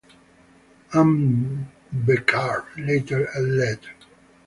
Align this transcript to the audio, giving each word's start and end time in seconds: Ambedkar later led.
Ambedkar 0.99 2.65
later 2.75 3.29
led. 3.39 3.79